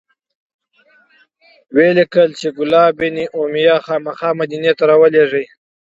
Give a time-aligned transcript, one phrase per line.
[1.75, 5.43] ولیکل چې کلاب بن امیة خامخا مدینې ته راولیږه.